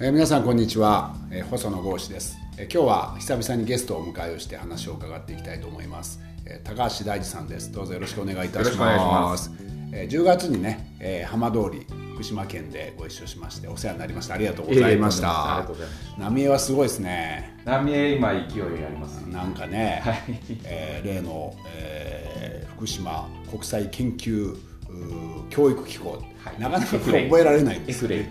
[0.00, 7.72] えー、皆さんこんにちは、えー、細野豪志です、えー、今日は久々にゲストをお迎えをして話を伺っていきたいと思います、えー、高橋大二さんです。
[7.72, 9.50] どうぞよろしくお願いいたします。
[9.92, 11.84] えー、10月にね、えー、浜通り
[12.14, 14.34] 福島県でご一緒しましてお世話になりました。
[14.34, 15.66] ありがとうございました。
[16.16, 17.56] 浪江はすごいですね。
[17.64, 20.16] 浪江今勢いあります、なんかね、はい、
[20.62, 24.56] えー、例の、えー、福島国際研究
[25.50, 28.26] 教育機構、はい、なかなか覚えられないんですよ、ね、はい、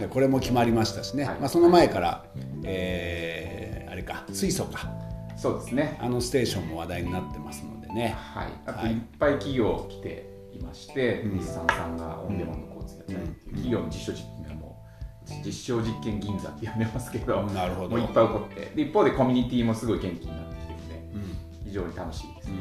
[0.00, 2.24] でこれも決まりましたしね、はい、まあ、その前から、
[2.64, 4.90] えー、あれか水素か。
[5.36, 5.98] そうですね。
[6.02, 14.82] あのステーションも話題になってますのでね、はい、あといっぱい企業来ていまして、日産さんがオンデマンド交通やったりっていう企業の実証実験がも
[15.26, 17.90] う実証実験銀座って呼んでますけどなるほど。
[17.90, 18.72] もういっぱい起こって。
[18.74, 21.28] で一方でコミュニティもすごい元気になってきてるので、
[21.64, 22.54] 非常に楽しいですね。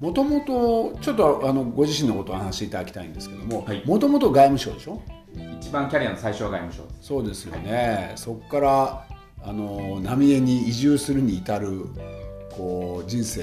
[0.00, 5.02] もともとちょっとあのご自身のことを話していただきたいんですけどももともと外務省でしょ？
[5.60, 6.82] 一番キャリアの最初は外務省。
[7.00, 9.06] そうですよね、はい、そこから
[9.42, 11.86] あの浪江に移住するに至る
[12.50, 13.42] こう人生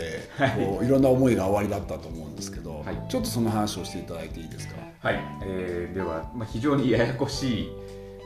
[0.57, 4.75] こういろんな思いが終わりだったと思うんですけど、はい、ちょっとその話をしていただいていいですか？
[4.99, 7.71] はい、えー、では、まあ、非常にややこしい、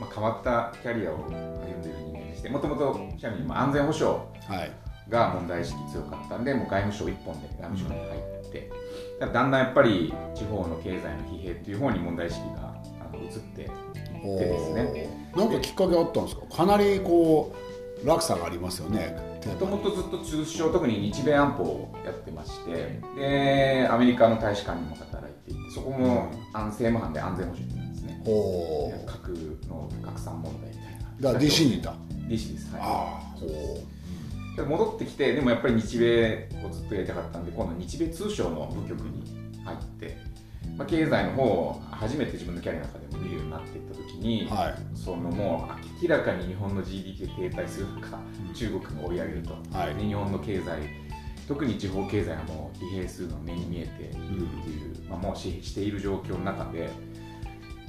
[0.00, 4.20] まあ、変わったキャリアを歩んでいる人間でしてもともとちなみに安全保障
[5.08, 7.98] が問題意識強かったんでもう外務省一本で外務省に入
[8.48, 8.70] って、
[9.20, 12.71] うん、だんだんやっぱり地方の経済の疲弊という方に問題意識があ
[13.12, 13.68] の移っていっ
[14.38, 15.30] てですね。
[15.36, 16.56] なんかきっかけあったんですか？
[16.56, 17.54] かなりこ
[18.04, 19.16] う落差がありますよね。
[19.46, 28.22] もともとずっと通商特に日米安保をやってましてでアメリカの大使館にも働いていてそこも安政務班で安全保障なんですね。
[29.06, 29.28] 核
[29.68, 31.32] の拡散問題みたいな。
[31.32, 31.78] だ DC に。
[31.78, 31.94] いた。
[32.28, 32.72] DC です。
[32.72, 33.28] は
[34.58, 34.60] い。
[34.60, 39.24] 戻ってきてでもやっぱり日米をずっとやりたかったんで今度日米通商の部局に
[39.64, 40.16] 入って
[40.76, 48.18] まあ、経済の方を初めて自分のキャリアの中でも見るようになっていった時に、はい、そのもう明らかに日本の GDP が停滞する中、
[48.48, 50.82] うん、中国が追い上げると、はい、日本の経済
[51.46, 54.16] 特に地方経済がもう疲弊するのが目に見えているっ
[54.64, 56.90] ていう、うん、まあ、もうしている状況の中で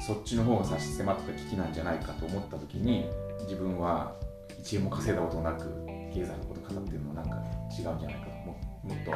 [0.05, 3.05] そっちの方が差し迫った危機なんじゃないかと思った時に
[3.45, 4.13] 自分は
[4.61, 7.37] 1円も稼いだことなく経済のこと語ってるのはなんか
[7.71, 9.11] 違うんじゃないかももっと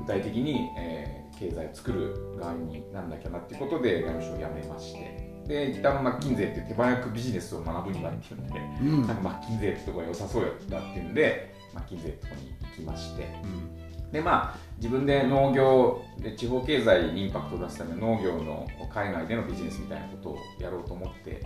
[0.00, 5.26] 具体的に、えー経済を作る側になんなきゃなっていうことで外務省を辞めまして。
[5.46, 8.46] で一旦マッキンゼーって手早くビジネスを学ぶにはっていうん。
[8.48, 21.42] で、うん、なんかマッキンゼーってとこが良さそうだっていうんでマッキンゼーってとこに行きまして、うん、でまあ自分で農業で地方経済にインパクトを出すため農業の海外でのビジネスみたいなことをやろうと思って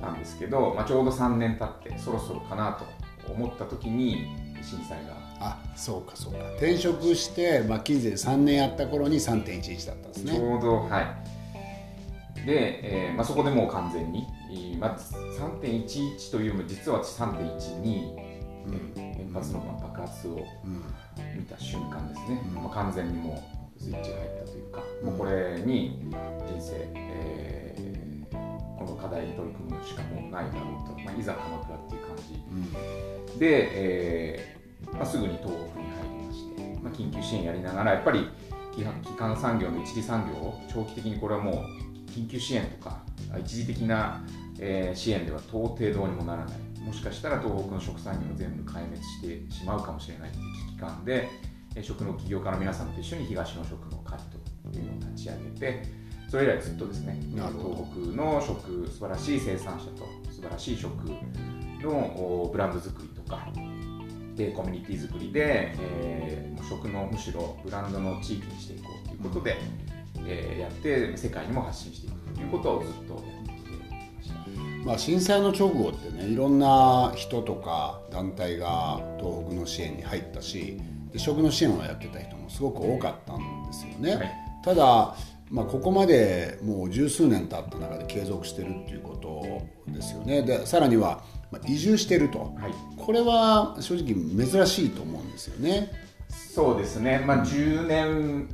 [0.00, 4.28] たんですけど、まあ、ちょうど3年経ってそろそろかなと思った時に
[4.62, 6.38] 震災があそうかそうか。
[6.52, 10.32] 転職してマッキンゼー3年やった頃に3.11だったんですね。
[10.32, 12.46] ちょうどはい。
[12.46, 14.24] で、えーまあ、そこでもう完全に、
[14.78, 18.26] まず3.11というのも実は私3.12、
[18.66, 20.38] うん、原発の爆発を
[21.36, 23.42] 見た瞬間ですね、うん、まあ、完全にも
[23.76, 26.08] うスイッチが入ったというか、もうこれに
[26.46, 32.34] 人生、えー、この課題に取り組むしかもうないだろうと、まあ、いざ鎌倉っていう感じ、
[33.32, 38.28] うん、で、えーまあ、すぐに東北に入りまして、まあ、緊急支援やりながらやっぱり
[38.74, 43.02] 基幹産業の一次産業を長期的にこれはもう緊急支援とか
[43.40, 44.22] 一時的な、
[44.58, 46.66] えー、支援では到底どうにもならない。
[46.86, 51.28] もしかしたら東北の食産業も全部壊滅してしまうかもしれないという危機感で
[51.82, 54.20] 食の起業家の皆さんと一緒に東の食の会
[54.70, 55.82] というのを立ち上げて
[56.30, 60.92] それ以来ずっとですね東北の食素晴らしい生産者と素晴らしい食
[61.82, 63.48] のブランド作りとか
[64.36, 69.56] でコミュニティ作りで、えー、食のむしろブランドの地域にしていこうということで、
[70.26, 73.70] えー、やって世界にも発信していくということをずっとやってきて
[74.16, 80.78] ました、まあ、震災の直後ってねいろんな人とか団体が東北の支援に入ったし
[81.12, 84.16] で食の支援をやってた人もすごく多かったんですよね。
[84.16, 84.30] はい、
[84.62, 85.16] ただ
[85.50, 89.16] まあ、ここまでもう十数年経った中で継続してるっていうこ
[89.86, 90.42] とですよね。
[90.42, 94.14] でさらにはまあ、移住してると、はい、これは正直
[94.46, 95.90] 珍しいと思うんですよね。
[96.28, 98.48] そうですね、まあ、10年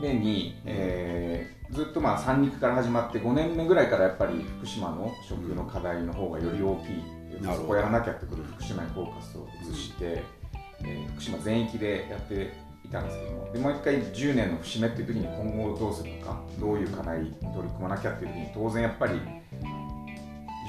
[0.00, 12.52] 目に、えー、ずっとまあ三陸から始まって5年目ぐらいからやっぱり福島の食の課題の方がより大きい、うん、そこをやらなきゃってくる福島にフォーカスを移して、うん、えー、福島全域でやって
[12.84, 19.20] いたんですけどもでもう一回10年の節目っていう時に今後どうするのかどういう課題に取り組まなきゃっていう時に当然やっぱり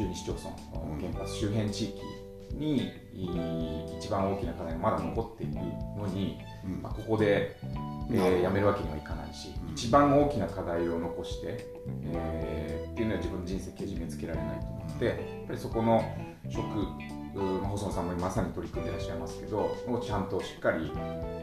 [0.04, 0.56] 12市町村
[1.02, 2.02] 原発周辺地域
[2.56, 2.92] に
[4.00, 6.40] 一番大きな課題がまだ残っているのに、
[6.82, 7.58] まあ、ここで、
[8.12, 11.68] えー、やめるわけにはいかないし、一番大きな課題を残して、
[12.06, 15.16] えー、っていうのは自分の人生けじめつけられないと思ってやっ
[15.48, 16.04] ぱりそこの
[16.50, 16.64] 食
[17.36, 20.92] 細野さんもまさに取り組んでいらっしゃいますけどをちゃんとしっかり、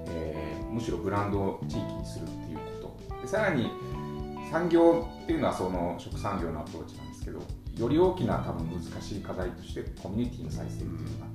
[0.08, 3.22] えー、むしろブランドを地域にするっていうこと。
[3.22, 3.70] でさらに
[4.50, 7.42] 産業っていうのはその食産業のアプローチなんけど
[7.76, 11.26] より大きな多分難しい課題としてコミュニティの再生っていうのが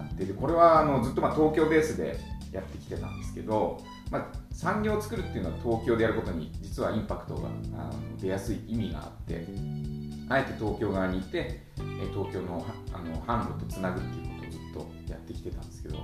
[0.00, 2.18] あってでこれはあのずっとまあ東京ベースで
[2.52, 3.80] やってきてたんですけど、
[4.10, 7.48] まあ、産業を作るっていうのは東京でやることに実はインパクトが
[7.78, 9.46] あの出やすい意味があって
[10.28, 11.62] あえて東京側にいて
[12.12, 15.98] 東京のあの販路とつなぐっていうことをずっとやってきてたんですけど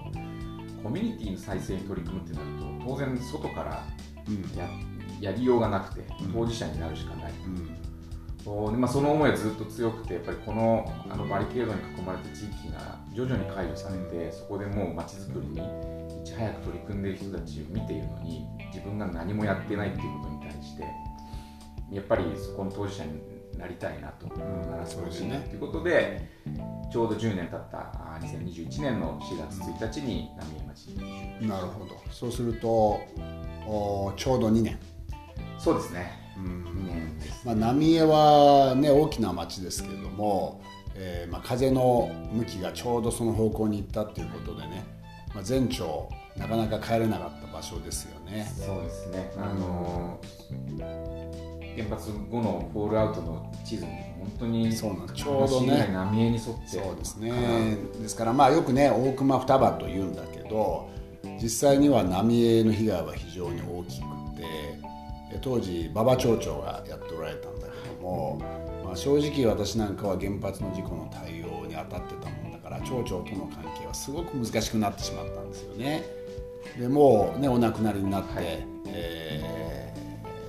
[0.84, 2.46] コミュニティの再生に取り組むってなる
[2.80, 3.70] と当然外から
[4.56, 7.32] やうん、やりようがなくて当事者になるしかない。
[7.46, 7.85] うん
[8.46, 15.58] でまあ、その思いはずっと強くてやっぱりこのあのバリケードに囲まれた地域が徐々に解除されてそこでもう街づくりに
[16.22, 20.84] いち早く取り組んでいる人たちを見ているのに自分が何もやってないっていうことに対して
[21.90, 23.20] やっぱりそこの当事者に
[23.58, 24.26] なりたいなと、
[24.68, 26.28] ならせてほしいなということで、
[26.92, 30.94] ちょうど10年経った2021年の4月1日に浪江町に
[31.38, 31.48] 移住。
[31.48, 31.96] なるほど。
[32.10, 32.68] そうすると
[33.66, 34.78] おちょうど2年。
[35.58, 36.25] そうですね、うん、2年です、
[37.44, 40.60] まあ、浪江はね大きな町ですけれども、
[40.94, 44.84] えーまあ、風の向きがちょうどその方向に行ったっていうことでね、
[45.34, 48.46] まあ、全長なかなか帰れなかった場所ですよね。
[48.56, 49.32] そうですね。
[49.36, 51.26] あのー
[51.76, 56.68] 原発後のフォールアウトの地図に本当にそうなんちょうどね浪江に沿って。
[56.68, 57.76] そうですね。
[58.00, 60.88] ですからまあよくね大熊双葉と言うんだけど
[61.40, 64.06] 実際には浪江の被害は非常に大きく
[64.36, 64.44] て
[65.40, 68.40] 当時馬場町長がやっておられたんだけども、
[68.84, 76.04] まあ、正直私なんかは原発の事故の対応に当たってたもんだから町長との関係はすごく難しくなってしまったんですよね。
[76.78, 78.44] でもうねお亡くなりになって、はい、
[78.88, 79.94] え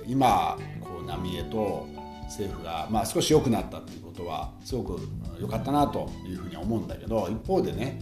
[0.06, 0.58] ー、今
[1.06, 1.86] 浪江と
[2.24, 5.00] 政府が、まあ、少し良くなったっていうことはすごく
[5.40, 7.98] 良かったなというふうに思うんだけど一方でね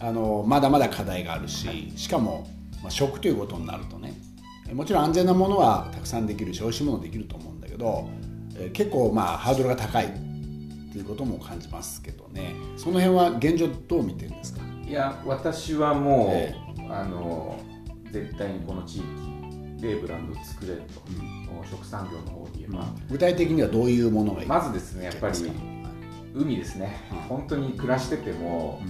[0.00, 2.48] あのまだまだ課題があるししかも、
[2.82, 4.14] まあ、食ということになるとね
[4.74, 8.08] もちろん安全なものはたくさんできるし美味しいものできると思うんだけど、
[8.56, 10.08] え結構まあハードルが高いっ
[10.92, 12.54] ていうことも感じますけどね。
[12.76, 14.60] その辺は現状どう見てるんですか？
[14.86, 16.54] いや私はもう、え
[16.88, 17.58] あの
[18.10, 19.04] 絶対にこの地域
[19.80, 25.34] でブランドを作れると、うん、食産業の方で言えば、具体的にはどういうものがいいまずですねやっぱり
[26.34, 28.82] 海ですね、うん、本当に暮らしてても、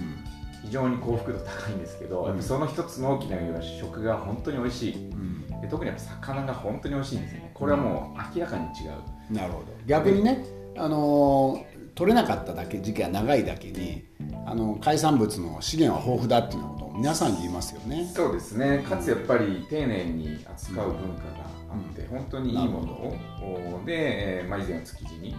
[0.63, 7.51] 非常に幸福度高いんですけど、うん、その一つの大きな理由は食が本当に美味しい、うん、で特にやっぱ魚が本当に美味しいんですよね。
[7.53, 9.65] これはもう明らかに違う、なるほど。
[9.85, 10.45] 逆にね、
[10.77, 11.63] あのー、
[11.95, 14.03] 取れなかっただけ時期が長いだけに
[14.45, 18.09] あの海産物の資源は豊富だっていうことを皆さんに言いますよね。
[18.13, 18.79] そうですね。
[18.87, 25.35] かつやっぱり丁寧に扱う文化があって、うん、本当にいいものをで、まあ、以前は築地に、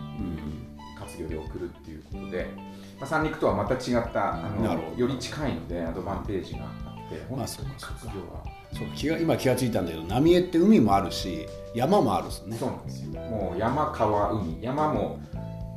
[1.02, 2.46] 活魚で送るっていうことで、
[2.99, 8.44] まあ、三陸とはまた違ったあのより近いのでアドバンテージがあって本当に活魚は。
[8.72, 12.56] そう気が今気が付いたんだけど浪江って海もあるし山もあるんですね。
[12.56, 13.20] そうなんですよ。
[13.20, 14.62] もう山川海。
[14.62, 15.20] 山も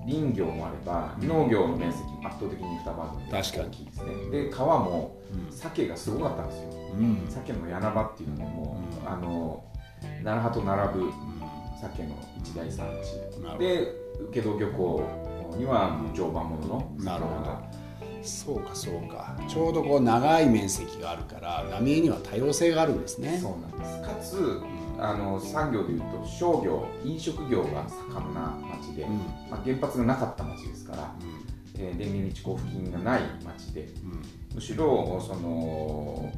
[0.06, 4.30] 林業もあれば農業の面積も圧倒的に双葉郡で大きいですね。
[4.32, 5.18] で川も
[5.52, 9.64] 鮭がすごかったんですよ、うん、鮭の柳場っていうのでもう、うん、あの
[10.24, 11.12] 奈良と並ぶ
[11.82, 13.60] 鮭の一大産地。
[13.60, 13.92] で
[14.32, 15.04] 請戸漁港
[15.56, 16.92] には常磐ものの。
[17.00, 17.86] なるほど。
[18.24, 19.38] そうかそうか。
[19.48, 23.38] ちょうどこう長い面積があるから浪江には多様性があるんですね。
[23.42, 24.02] そうなんです。
[24.02, 24.62] かつ
[24.98, 29.18] あの産業でいうと商業飲食業が盛んな町で、うん、
[29.50, 36.32] まあ、原発がなかった町ですから、うん、えー、電源日交付金がない町で、うん、むしろその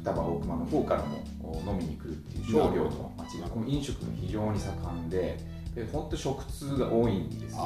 [0.00, 1.24] 双葉大熊の方からも
[1.66, 5.38] 飲みに来るっていう商業の町でこの飲食が非常に盛んで
[5.74, 7.60] で本当食通が多いんですね。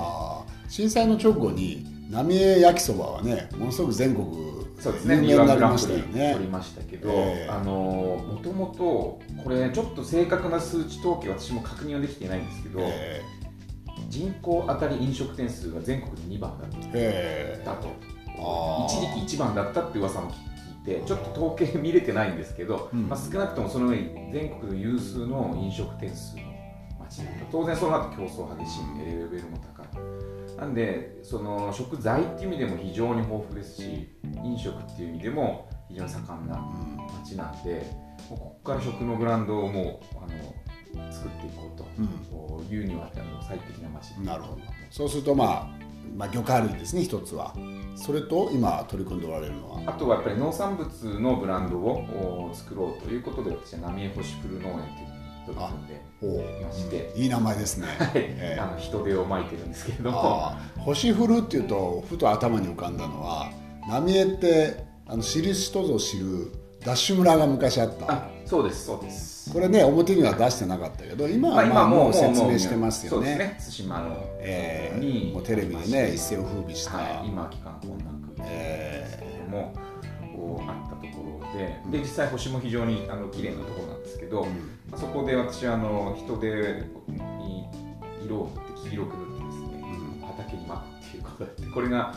[0.68, 17.88] 震災の直後に浪江焼きそばはねものすごく全国そうですね、2番グランプリ取りましたけど、えー、あのもともとこれちょっと正確な数値統計私も確認はできていないんですけど、えー、人口当たり飲食店数が全国で2番だった,、えー、だと。
[18.86, 20.30] 一時期1番だったって噂も
[20.84, 26.42] 聞いてちょっと統計見れてないんですけど、うん、まあ、少なくともその上に全国有数の飲食店数の
[27.08, 27.18] 街。
[27.18, 30.56] なんだ当然その後競争激しいレベルも高い。
[30.56, 34.08] なんでその食材っていう意味でも非常に豊富ですし
[34.42, 36.58] 飲食っていう意味でも非常に盛んな
[37.22, 37.86] 街なんで、
[38.30, 40.26] もうここから食のブランドをもうあ
[40.96, 41.86] の作っていこうと。
[42.70, 44.12] いうにはあの最適な街。
[44.20, 44.62] なるほど。
[44.90, 45.68] そうするとまあ
[46.16, 47.54] まあ、魚介類ですね一つは。
[47.96, 49.82] それと今取り組んでおられるのは。
[49.86, 55.15] あとはやっぱり農産物のブランドを作ろうということで私は浪江星フル農園という
[55.46, 63.50] 取り組んでいまして、いい名前ですね、えー、あの人手をまいてるんですけれども星降るっていうとふと頭に浮かんだのは
[63.88, 66.52] 浪江ってあの知る人ぞ知る
[66.84, 68.28] ダッシュ村が昔あった。
[68.44, 69.52] そうですそうです。
[69.52, 73.58] これね表には出してなかったけど今はまあもう説明してますよね,、ね。
[73.58, 79.72] 対馬の、えー、にもうテレビでね一世を風靡した、はい、今期間混乱区ですけれども、
[80.36, 81.15] こうあったところ
[81.56, 86.46] でで実際星も非常にあの綺麗なところなんですけど、うん、そこで私はあの人手
[87.42, 87.64] に
[88.24, 89.66] 色を塗って黄色く塗ってですね、
[90.20, 92.14] うん、畑に巻くっていうことでこれが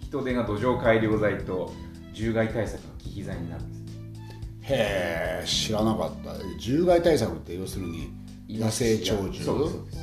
[0.00, 1.72] 人手が土壌改良剤と
[2.12, 3.80] 獣害対策の忌避剤になるんです。
[4.72, 6.34] へえ知らなかった。
[6.60, 8.12] 獣害対策って要するに
[8.48, 9.68] 野生鳥獣？
[9.68, 9.98] そうです。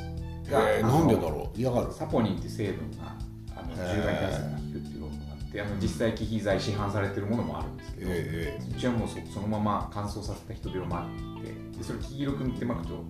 [0.50, 1.60] えなんでだろう？
[1.60, 1.92] 嫌がる。
[1.92, 3.14] サポニンって成分が
[3.56, 5.27] あの獣害対策が効くっていう論文が
[5.62, 11.08] あの実際忌避剤市販されてるものもあるんですけど、えー、うちはもうそそのまま乾燥させた人手を巻
[11.40, 13.06] いてでそれ黄色く塗って巻くと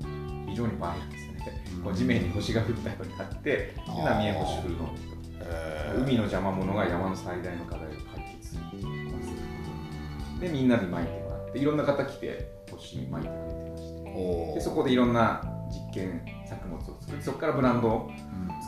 [0.48, 4.96] 非常に映えるんですね、うん、地面に星が降ったようになって浪江星降るの
[5.98, 8.62] 海の邪魔者が山の最大の課題を解決する
[10.40, 18.12] でみんなで巻いてでいろんな方来て星に巻いてくれてましてでそこでいろんな実験作物を作ってそこからブランドを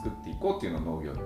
[0.03, 1.19] 作っていこうっていうのを農業で、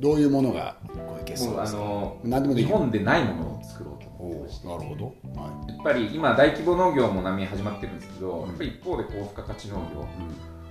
[0.00, 1.78] どういうものがこういけそうですか？
[1.78, 5.04] あの何でも日本でないものを作ろうと思ってましてなるほど、
[5.40, 9.90] はい、やっぱり今大規模農業も波始まってるんですけど、うん、やっぱり一方で高付加価値農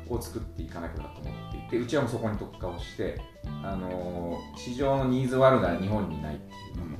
[0.09, 3.19] 業を作っていかなきゃなと思っていてうちはもうそこに特化をして
[3.63, 6.97] あの市場のニーズはあるが日本にないっていうも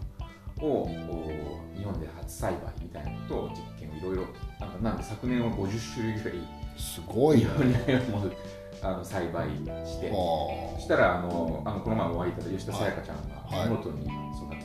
[0.58, 0.88] のを
[1.76, 4.28] 日本で初栽培みたいなことを実験をいろいろ
[4.82, 6.40] なんで昨年は50種類ぐらい
[6.78, 7.46] すごい、ね、
[8.82, 9.50] あの栽培
[9.86, 14.64] してそしたらあのあのこの前お会いいただいた吉田沙也加ちゃんが見事に育てて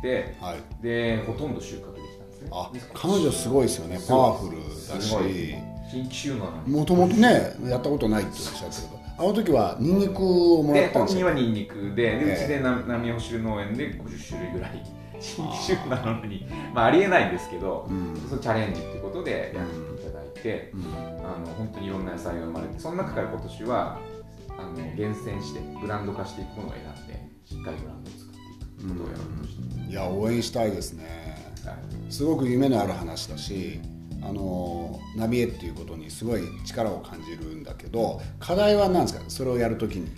[0.00, 2.48] くれて、はい、でほとんど収穫できたんですね。
[2.52, 3.98] あ彼女すごいですよね。
[4.08, 4.56] パワフル
[4.88, 5.70] だし。
[5.90, 9.00] 新規収納なのもともとねやったことないっておっしゃってるけど。
[9.18, 11.26] あの時はニンニクをもらったんですよ。
[11.26, 14.82] 本人はニンニクででうちで浪尾汁農園で50種類ぐらい
[15.20, 19.89] 新規主婦なのに、まあ、ありえないんですけど、うん、そのチャレンジっていうことでやって、
[20.74, 23.98] うん、あの本当にいろんな野菜が生まれてその中から今年は
[24.58, 28.38] あの厳選してブランド化していくものを選んでしっかりブランドを作って
[28.84, 33.80] いくことをやろうとして、うん、いや応援したいですね、はい、すごく夢のある話だし
[34.22, 39.24] あのナビエっていうことにすごい力を感じるんだけど課題は何ですか？
[39.28, 40.10] それをやるときに、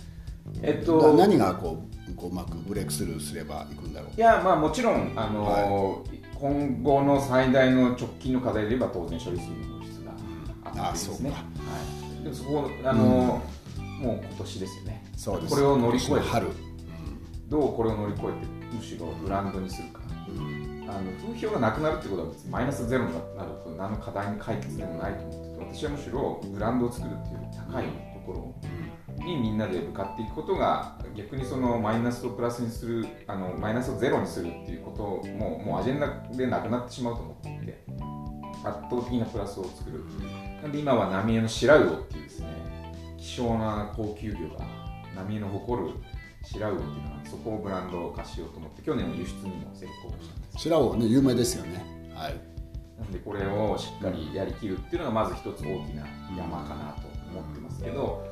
[0.61, 4.17] えっと、何がこうこううまくブレイクスルーすればいくんだろう？
[4.17, 9.72] いやまあもちろん、あのーはい、今後の最大の直近の課題で言えば当然処理水の
[10.81, 11.35] ってですね、は
[12.19, 15.05] い、でもそこあのーうん、もう今年ですよね。
[15.15, 15.53] そうです。
[15.53, 16.21] これを乗り越えて。
[16.21, 16.47] 春、
[17.47, 20.01] どうこれを乗り越えてむしろブランドにするか、
[20.87, 27.39] あの風評がなくなるってことは別にマイナスゼロになると何の課題に解決でもないと思ってて私はむしろブランドを作るっていう
[27.71, 28.61] 高いところを、
[29.25, 37.83] にみんなで向かっていくことが逆にそのマイナスをプラスにするあのマイナスをゼロにするっていうことももうアジェンダでなくなってしまうと思っていて。
[38.65, 40.05] 圧倒的なプラスを作る
[40.63, 42.47] なんで今は浪江の白魚っていうですね
[43.17, 44.65] 希少な高級魚が
[45.13, 45.89] 浪江の誇る
[46.41, 50.59] 白魚っていうのはそこをブランド化しようと思って去年の輸出にも成功したんです。
[50.59, 51.83] 白魚ね有名ですよね。
[52.15, 52.35] はい。
[52.97, 58.25] なんでこれをしっかりやりきるっていうのがまず一つ大きな山かなと思ってますけど、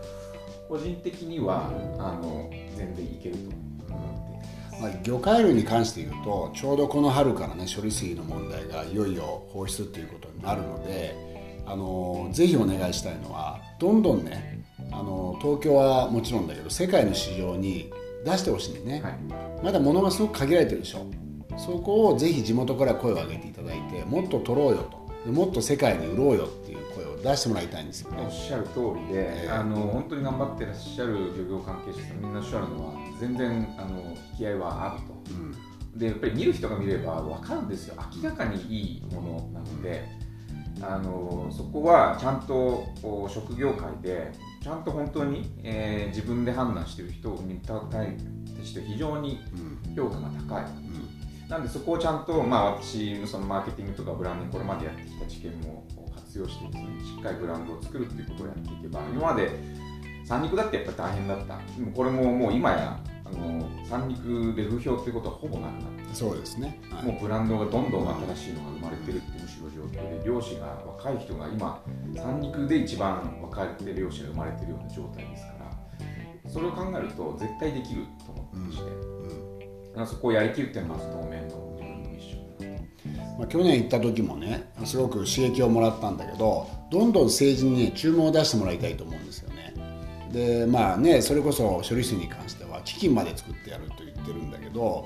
[0.69, 1.67] 個人的には
[1.99, 11.30] あの全然いけると思ってまあ、魚介類に関して言うとちょうどこの春からね処理水の問題がいよいよ放出っていうことになるので
[11.65, 17.91] あのぜひお願いしたいのはどんどんねあの東京はもちろんだけど世界の市場に
[18.25, 21.05] 出してほしいね、はい、まだ物がすごく限られてるでしょ。
[21.57, 25.29] そこをぜひ地元から声を上げていただいてもっと取ろうよと。
[25.29, 26.81] もっと世界に売ろうよっていう
[27.23, 28.23] 出してもらいたいんですよね。
[28.23, 34.01] おっしゃる通りで、えー、あの本当に頑張ってらっしゃる漁業関係者さんみんなおっしゃるのは全然あの
[34.33, 35.33] 引き合いはあると、
[35.93, 37.95] うん、でやっぱり見る人が見れば分かるんですよ。
[38.23, 40.03] 明らかにいいものなので、
[40.83, 42.87] あのそこはちゃんと
[43.29, 47.79] 職業界でちゃんと本当に、えー、自分で判断している人に対
[48.63, 49.39] して非常に
[49.95, 51.49] 評価が高い、うん。
[51.49, 55.85] なんでそこをちゃんと、まあ、私のそのマーケティングとかブランディングこれまでやってきた知見も
[56.15, 56.83] 活用してですね
[57.17, 59.51] しっかりブランドを作るっていうことをやっていけば今まで
[60.23, 61.57] 三陸だってやっぱ大変だった。
[61.57, 62.97] でもこれももう今や
[63.33, 66.01] あの三陸で風評っていうことはほぼなくなって。
[66.13, 71.83] そうですね、はい、もうブランドがどんどん新しいのが生まれてるってむしろ状況で漁師が若い人が今
[72.15, 75.53] 三陸で一番若い漁師が生まれてるような状態ですか
[76.43, 80.01] らそれを考えると絶対できると思ってまして、うん。
[80.01, 80.93] うん、そこをやりきるっていう当
[81.29, 82.41] 面の自分のミッション
[83.37, 89.73] まあ、去年行った時もねすごく刺激をもらったんだけどどんどん政治にね注文を出してもらいたいと思うんですよね。
[90.31, 95.05] でまあねそれこそ処理水に関しては基金まで作ってやると言ってるんだけど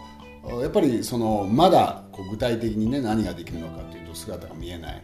[0.61, 5.03] やっぱりそのまだこう具体的にね何ができるのかというと姿が見えない。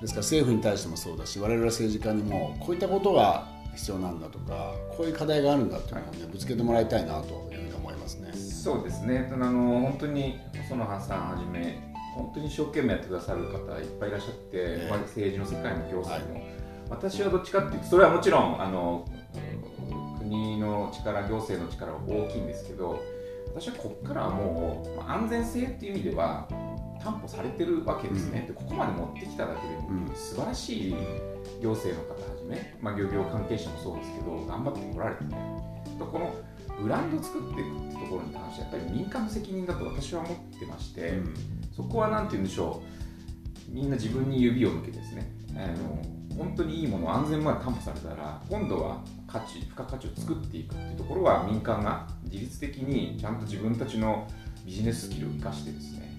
[0.00, 8.32] ですから政府に対してもそうだし我々政治家にもこういったことが必要なんだとかこういう課題があるんだというのをねぶつけてもらいたいなというふうに思いますね。
[8.32, 9.30] そうですね。
[9.32, 16.44] あの本当に細野さんはじめ本当に一生懸命やってくださる方いっぱいいらっしゃって、えー、政治の世界も行政も、はい、
[16.90, 19.08] 私はどっちかっていうとそれはもちろんあの
[20.32, 22.98] 国の力行政の力は大きいんですけど
[23.54, 26.48] 私はここからはもう、まあ、安全性っていう意味では
[27.02, 30.94] 担保されてるわけですね、うん、でここまで持ってきただけでも、素晴らしい
[31.60, 35.36] 行政の方はじめ、まあ、漁業関係者もそうですけど頑張ってこられてね。
[35.98, 36.34] この
[36.80, 41.34] ブランドを作っていくってところに関してはやっぱり民間の責任だと私は思ってまして、うん、
[41.76, 42.82] そこは何て言うんでしょ
[43.68, 43.72] う。
[43.72, 46.02] みんな自分に指を向けてですねあの
[46.36, 54.26] 本当にいいもの安全まで担保されたら今度は価値付加価値を作っていくっていうところは民間が自律的にちゃんと自分たちの
[54.64, 56.12] ビジネススキルを生かしてですね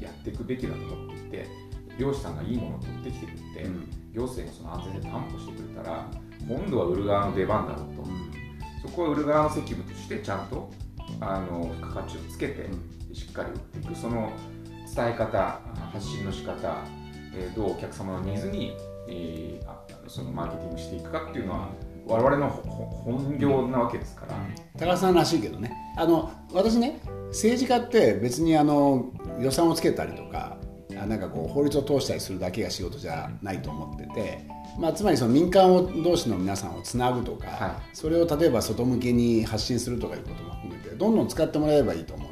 [0.00, 1.46] やっていくべきだと思っていて
[1.98, 6.10] 漁師さんがいいものを取ってきてくれて、うん、行政がその安全性担保してくれたら
[6.48, 8.04] 今度は売る側の出番だろうと、う。
[8.06, 8.32] ん、
[8.82, 10.70] そこは売る側の責務としてちゃんと
[11.20, 12.68] あの付加価値をつけて、
[13.12, 13.94] しっかり売っていく。
[13.94, 14.32] その
[14.94, 15.60] 伝え方
[15.92, 16.84] 発信の仕方、
[17.34, 18.76] えー、どうお客様のニーズに
[19.08, 21.68] えー、そのマーケティングしていくかっていうのは
[22.06, 24.34] 我々の本業なわけですから、
[24.78, 25.72] 高田さんらしいけどね。
[25.96, 30.56] あの私ね政治家って別にあの予算をつけたりとか
[30.90, 34.44] なんかこう法律を通したりするだけが仕事じゃないと思ってて、
[34.78, 42.31] まあ、つまりその民間を同士の皆さんをつなぐとか、はい、それを例えば外向けに発信するとかいうことも含めてどんどん使ってもらえればいいと思う。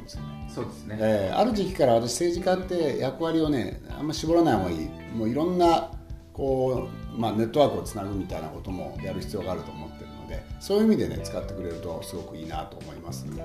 [0.53, 4.89] そうですね、えー、ある時期から私政治家って役割をねあんま絞らない方がいい。
[5.15, 5.91] もういろんな
[6.33, 13.43] こう、まあ、ネットワークをつなぐみたいなこともやる必要があると思ってるのでそういう意味でね使ってくれるとすごくいいなと思います、ね、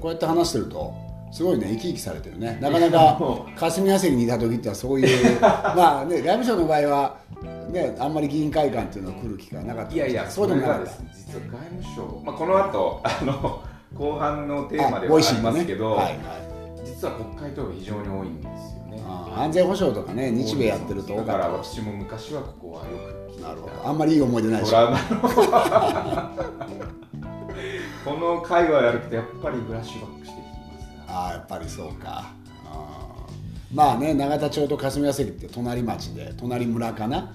[0.00, 0.94] こうやって話してると
[1.32, 2.58] すごいね生き生きされてるね。
[2.62, 3.18] なかなか
[3.56, 7.16] 霞が関にいた時ってはそういう まあね外務省の場合は
[7.70, 10.90] ねあんまり議員会館っていうのを来る機会なかったいやいやそうでもなかった。
[11.12, 13.60] 実は外務省、まあ、この後あの
[13.98, 18.76] 後半のテーマではありますけど、ねはいはい、実は国会答弁非常に多いんですよ
[19.36, 23.88] 安全保障とかね日米やってるとだから私も昔はここはよくなるほど。
[23.88, 24.72] あんまりいい思い出ないし。
[28.04, 32.32] この会話やるとやっぱりフラッシュバックしてきますああやっぱりそうか。
[33.74, 37.34] まあね永田町と霞が関って隣町で隣村かな。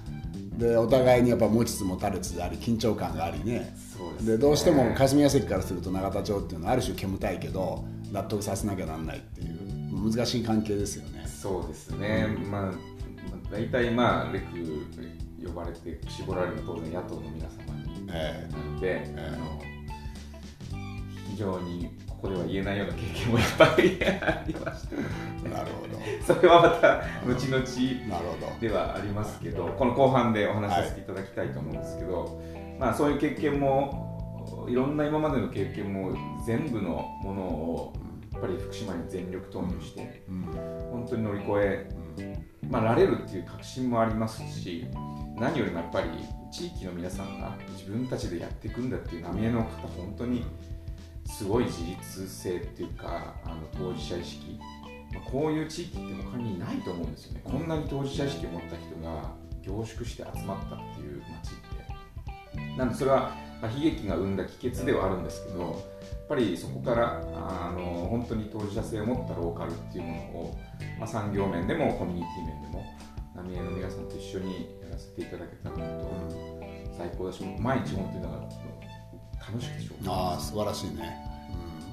[0.58, 3.76] でお互いにやっぱ持ちつ持たれつであり緊張感がありね
[4.26, 11.26] で、ね、どうしても霞が関からすると永田町っていうのはある種煙たいけど納得させなきゃなんないっていう難しい関係ですよね。
[11.28, 12.72] そうですね、うん、まあ、
[13.52, 14.46] 大体まあレク
[15.44, 19.62] 呼ばれて絞られる当然野党の皆様になので、えー、あの
[21.32, 23.70] 非常にここでは言えないような経験もいっぱい
[24.22, 25.92] ありました、なるほど。
[26.26, 32.32] それはまた後々ではありますけどこの後半でお話しさせていただきたいと思うんですけど、はい、
[32.80, 34.11] まあ、そういう経験も
[34.70, 36.14] いろんな今までの経験も
[36.46, 37.94] 全部のものを
[38.42, 40.42] ぱり福島に全力投入して、うん、
[40.92, 41.90] 本当に乗り越え、
[42.68, 44.88] まあ、られるっていう確信もありますし
[45.38, 46.10] 何よりもやっぱり
[46.52, 50.44] 地域の皆さんが自分たちでやっていくんだっていう浪江の方本当に
[51.26, 54.60] すごい自立性っていうかあの当事者意識、
[55.14, 57.42] まあ、こういう地域って他にないと思うんですよね。
[57.46, 61.56] こんなに当事者意識を持った人が凝縮して集まったっていう街っ
[62.74, 62.78] て。
[62.78, 65.92] なんでそれは、まあ、悲劇が生んだ帰結ではあるんですけど
[66.32, 70.58] ぱりそこからあの本当に当事者性を持ったローカルっていうものを、
[70.98, 72.86] まあ、産業面でもコミュニティ面でも
[73.36, 76.24] 浪江の皆さんと一緒にやらせていただけたらと
[76.98, 78.42] 最高だし毎日本当にだから
[79.46, 81.18] 楽しくてしょうああ素晴らしいね、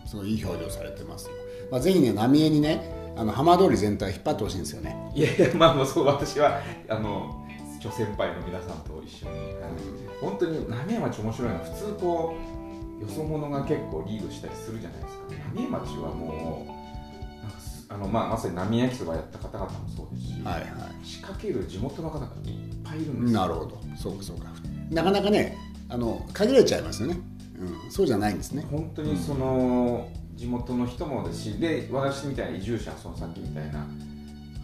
[0.05, 1.29] うん、すごいいい表情されてます、
[1.73, 4.97] まあ、ぜひね浪江にねあの浜通り全体引っ張ってほしいんですよね。
[5.13, 7.38] いやいやまあもうそう私はあの
[7.81, 10.27] 諸先輩の皆さんと一緒に、う。
[10.27, 12.37] ん、本当に浪江町面白いのは普通こ
[13.01, 15.25] うよそ者が結構リードしたりするじゃないですか。
[15.55, 16.79] 浪江町はもう
[17.91, 22.33] あのまあ、まさに浪江焼きそばやった方々もそうですし、はいはい、仕掛ける地元の方がいっ
[22.85, 23.81] ぱいいるんですなるほど。
[23.97, 24.49] そうかそうか。
[24.91, 25.57] なかなかね
[25.89, 27.19] あの限られちゃいますよね、
[27.59, 28.67] うん、そうじゃないんですね。
[28.71, 33.87] 本当にその、うん、地元の人もですしで私みたいな移住者そのさっきみたいな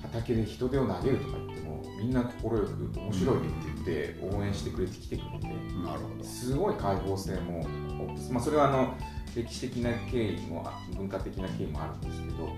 [0.02, 1.63] 畑で人手を投げるとか言っても
[2.04, 6.24] みんな快く面白いって言って応援してくれてきてくれて、なるほど。
[6.24, 7.66] すごい開放性も、
[8.30, 8.94] まあ、それはあの
[9.34, 12.54] 歴史的な経緯も文化的な経緯もあるんですけど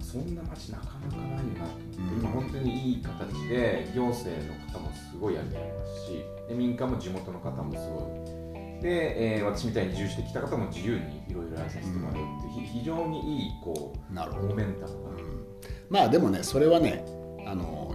[0.00, 5.54] そんな街なかなかないよなと思って、うん、今本当にいい形で行政の方もすごいやりま
[5.86, 8.82] すしで民間も地元の方もすごい。
[8.82, 15.46] で、えー、私みたいに移住してきた方も自由にいろいろやらせてもらうっていう、非常にいいこうなるモメンタムが、うん、
[15.88, 17.21] まあでもねそれはね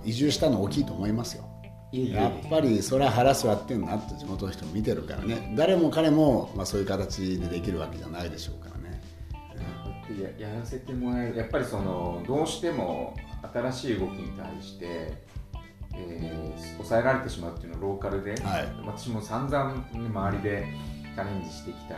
[0.07, 1.43] 移住したの大きいと思いますよ。
[1.91, 5.53] やっぱりそれは腹据わってんなって地元の人も見てるからね。
[5.55, 9.01] 誰も彼も、まあ、そういう形でできるわけじゃないでしょうからね。
[10.39, 11.37] ややらせてもらえる。
[11.37, 13.15] やっぱりそのどうしても
[13.53, 15.13] 新しい動きに対して、
[15.93, 20.67] えー、抑えられてしまうっていうのをローカルで、はい、私も散々、ね、周りで
[21.15, 21.95] チャレンジしてきた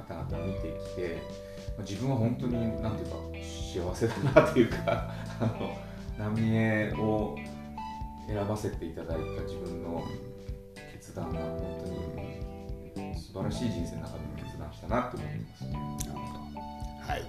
[0.00, 1.22] 方々を見てきて
[1.80, 5.76] 自分は本当になんていうか幸せだなというかあの
[6.18, 7.36] 浪江を
[8.26, 10.04] 選ばせていただいた自分の
[10.92, 11.78] 決断が本
[12.94, 15.78] 本当に素晴らしい人生の中での決断したなと思いますね。
[17.00, 17.22] はい。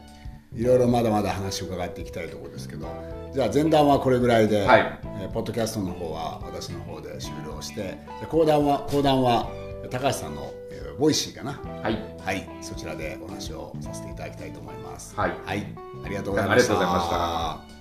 [0.60, 2.88] いろいろまだまだ話を伺っていきたいところですけど
[3.32, 7.99] じゃあ前段はこれぐらいで、はい、えー、ポッドキャストの方は私の方で終了して
[8.31, 9.47] 後段は後段は
[9.91, 11.52] 高橋さんの、えー、ボイシーかな？
[11.84, 15.15] はい、はい、そちらでお話をさせていただきたいと思います。
[15.15, 15.67] はい、はい、
[16.04, 17.78] ありがとうございました。